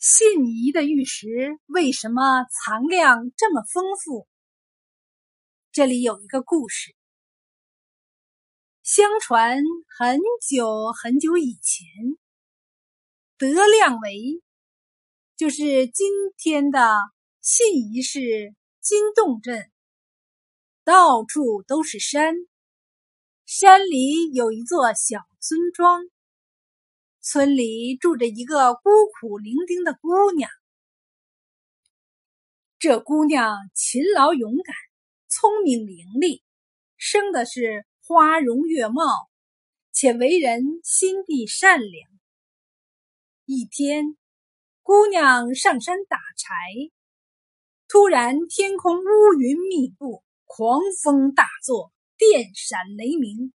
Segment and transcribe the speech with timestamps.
[0.00, 1.28] 信宜的玉石
[1.66, 4.26] 为什么藏量这么丰富？
[5.72, 6.96] 这里有一个故事。
[8.82, 9.58] 相传
[9.98, 10.18] 很
[10.48, 11.86] 久很久以前，
[13.36, 14.40] 德亮围
[15.36, 16.08] 就是今
[16.38, 16.96] 天的
[17.42, 19.70] 信宜市金洞镇，
[20.82, 22.36] 到处都是山，
[23.44, 26.04] 山里有一座小村庄。
[27.22, 28.90] 村里住着一个孤
[29.20, 30.50] 苦伶仃的姑娘。
[32.78, 34.74] 这姑娘勤劳勇敢，
[35.28, 36.40] 聪明伶俐，
[36.96, 39.04] 生的是花容月貌，
[39.92, 42.08] 且为人心地善良。
[43.44, 44.16] 一天，
[44.82, 46.54] 姑娘上山打柴，
[47.86, 53.52] 突然天空乌云密布，狂风大作，电闪雷鸣。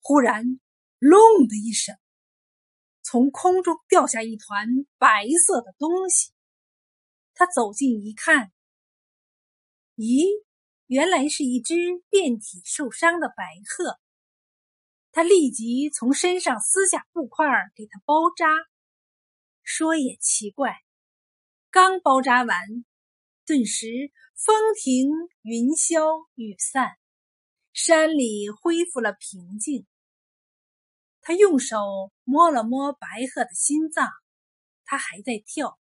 [0.00, 0.58] 忽然，
[0.98, 1.94] 隆的一声。
[3.02, 6.32] 从空中掉下一团白色的东西，
[7.34, 8.52] 他走近一看，
[9.96, 10.44] 咦，
[10.86, 11.74] 原来是一只
[12.08, 13.98] 遍体受伤的白鹤。
[15.12, 18.46] 他立即从身上撕下布块给它包扎。
[19.62, 20.76] 说也奇怪，
[21.70, 22.84] 刚包扎完，
[23.44, 23.86] 顿时
[24.34, 25.10] 风停
[25.42, 26.00] 云消
[26.34, 26.96] 雨散，
[27.72, 29.86] 山里恢复了平静。
[31.30, 34.10] 他用手摸了摸白鹤的心脏，
[34.84, 35.78] 它还在跳。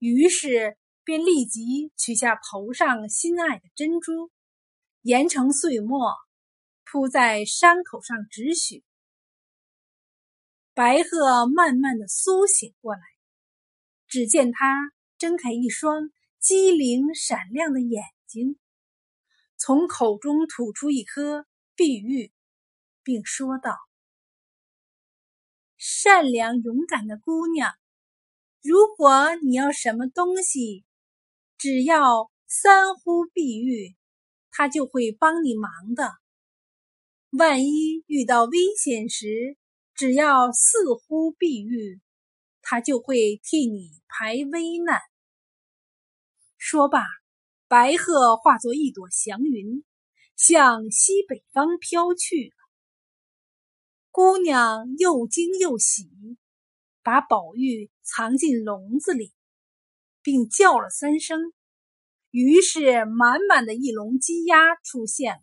[0.00, 4.32] 于是便立即取下头上心爱的珍珠，
[5.02, 6.16] 研成碎末，
[6.84, 8.82] 铺在伤口上止血。
[10.74, 13.00] 白鹤慢慢的苏醒过来，
[14.08, 18.58] 只见它睁开一双机灵闪亮的眼睛，
[19.56, 21.46] 从口中吐出一颗
[21.76, 22.32] 碧玉，
[23.04, 23.78] 并说道。
[25.84, 27.74] 善良勇敢的姑娘，
[28.62, 30.84] 如果你要什么东西，
[31.58, 33.96] 只要三呼碧玉，
[34.52, 36.12] 他就会帮你忙的。
[37.30, 39.56] 万一遇到危险时，
[39.92, 42.00] 只要四呼碧玉，
[42.60, 45.00] 他就会替你排危难。
[46.58, 47.02] 说罢，
[47.66, 49.82] 白鹤化作一朵祥云，
[50.36, 52.61] 向西北方飘去了。
[54.14, 56.10] 姑娘又惊又喜，
[57.02, 59.32] 把宝玉藏进笼子里，
[60.20, 61.54] 并叫了三声。
[62.30, 65.42] 于是，满满的一笼鸡鸭出现了。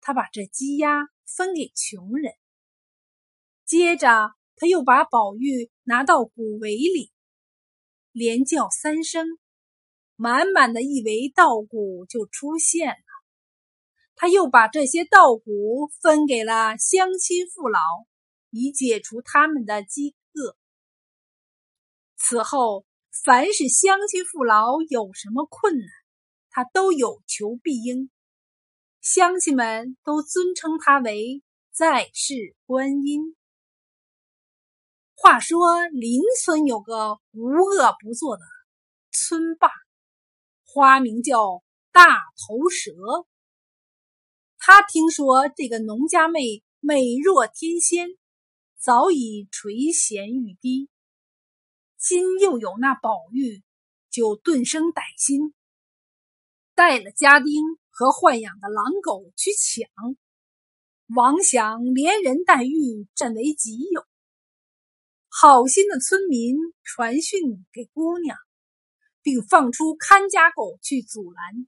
[0.00, 2.32] 他把这鸡鸭分给穷人。
[3.66, 7.10] 接着，他又把宝玉拿到谷围里，
[8.12, 9.26] 连叫三声，
[10.14, 13.07] 满满的一围稻谷就出现了。
[14.20, 17.78] 他又把这些稻谷分给了乡亲父老，
[18.50, 20.56] 以解除他们的饥饿。
[22.16, 22.84] 此后，
[23.22, 25.86] 凡是乡亲父老有什么困难，
[26.50, 28.10] 他都有求必应。
[29.00, 31.40] 乡亲们都尊称他为
[31.70, 33.36] 在世观音。
[35.14, 38.42] 话说，邻村有个无恶不作的
[39.12, 39.70] 村霸，
[40.64, 41.62] 花名叫
[41.92, 42.92] 大头蛇。
[44.70, 48.10] 他听说这个农家妹美若天仙，
[48.76, 50.90] 早已垂涎欲滴。
[51.96, 53.62] 今又有那宝玉，
[54.10, 55.54] 就顿生歹心，
[56.74, 57.48] 带了家丁
[57.88, 59.88] 和豢养的狼狗去抢，
[61.16, 64.04] 妄想连人带玉占为己有。
[65.30, 68.36] 好心的村民传讯给姑娘，
[69.22, 71.66] 并放出看家狗去阻拦，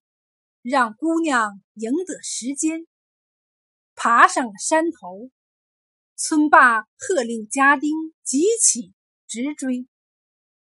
[0.61, 2.87] 让姑娘赢得时间。
[4.03, 5.31] 爬上了山头，
[6.17, 7.91] 村霸喝令家丁
[8.25, 8.95] 急起
[9.27, 9.87] 直追。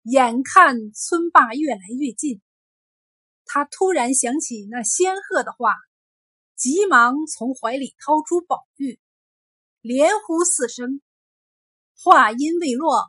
[0.01, 2.41] 眼看村霸越来越近，
[3.45, 5.73] 他突然想起那仙鹤的话，
[6.57, 8.99] 急忙从怀里掏出宝玉，
[9.79, 11.01] 连呼四声。
[11.95, 13.07] 话音未落，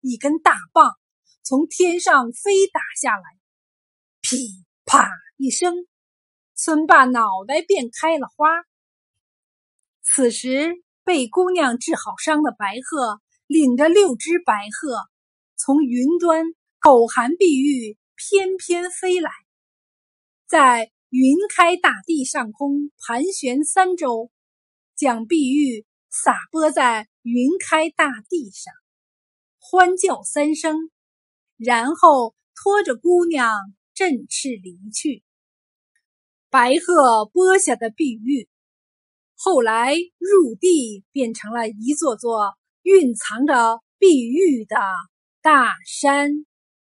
[0.00, 0.98] 一根大棒
[1.44, 3.22] 从天上飞打下来，
[4.20, 5.86] 噼啪一声，
[6.56, 8.48] 村霸脑袋便开了花。
[10.12, 14.96] 此时，被姑娘治好伤的白鹤，领着六只白鹤，
[15.56, 16.46] 从云端
[16.80, 19.30] 口含碧玉，翩翩飞来，
[20.48, 24.32] 在云开大地上空盘旋三周，
[24.96, 28.74] 将碧玉洒播在云开大地上，
[29.60, 30.90] 欢叫三声，
[31.56, 33.54] 然后拖着姑娘
[33.94, 35.22] 振翅离去。
[36.50, 38.49] 白鹤播下的碧玉。
[39.42, 44.76] 后来入地变成了一座座蕴藏着碧玉的
[45.40, 46.49] 大山。